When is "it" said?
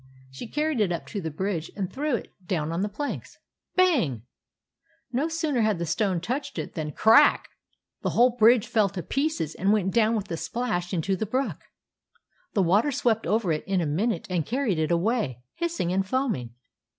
0.81-0.91, 2.15-2.33, 6.57-6.73, 13.51-13.63, 14.79-14.89